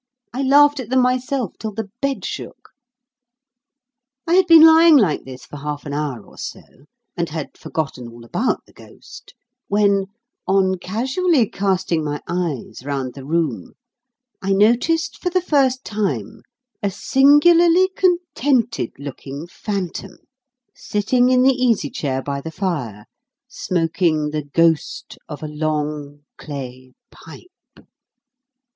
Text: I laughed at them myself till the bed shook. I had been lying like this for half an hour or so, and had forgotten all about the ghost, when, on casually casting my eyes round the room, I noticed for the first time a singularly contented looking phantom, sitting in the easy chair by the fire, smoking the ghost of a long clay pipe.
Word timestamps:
I 0.33 0.41
laughed 0.41 0.79
at 0.79 0.89
them 0.89 1.03
myself 1.03 1.53
till 1.59 1.73
the 1.73 1.91
bed 2.01 2.25
shook. 2.25 2.69
I 4.25 4.33
had 4.33 4.47
been 4.47 4.65
lying 4.65 4.97
like 4.97 5.25
this 5.25 5.45
for 5.45 5.57
half 5.57 5.85
an 5.85 5.93
hour 5.93 6.25
or 6.25 6.39
so, 6.39 6.63
and 7.15 7.29
had 7.29 7.55
forgotten 7.55 8.07
all 8.07 8.25
about 8.25 8.65
the 8.65 8.73
ghost, 8.73 9.35
when, 9.67 10.07
on 10.47 10.79
casually 10.79 11.47
casting 11.47 12.03
my 12.03 12.19
eyes 12.27 12.83
round 12.83 13.13
the 13.13 13.23
room, 13.23 13.73
I 14.41 14.53
noticed 14.53 15.21
for 15.21 15.29
the 15.29 15.39
first 15.39 15.85
time 15.85 16.41
a 16.81 16.89
singularly 16.89 17.87
contented 17.95 18.93
looking 18.97 19.45
phantom, 19.45 20.17
sitting 20.73 21.29
in 21.29 21.43
the 21.43 21.53
easy 21.53 21.91
chair 21.91 22.23
by 22.23 22.41
the 22.41 22.49
fire, 22.51 23.05
smoking 23.47 24.31
the 24.31 24.41
ghost 24.45 25.19
of 25.29 25.43
a 25.43 25.47
long 25.47 26.21
clay 26.39 26.93
pipe. 27.11 27.85